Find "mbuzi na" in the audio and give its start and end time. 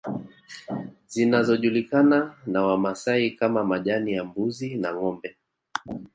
4.23-4.93